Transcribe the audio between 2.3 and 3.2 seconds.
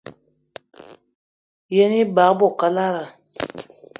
i bo kalada